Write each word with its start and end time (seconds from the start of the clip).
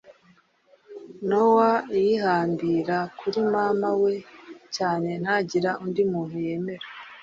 Noah 1.29 1.77
yihambira 2.03 2.97
kuri 3.19 3.39
mama 3.53 3.89
we 4.01 4.13
cyane 4.75 5.09
ntagire 5.23 5.69
undi 5.83 6.01
muntu 6.11 6.35
yemera 6.45 6.85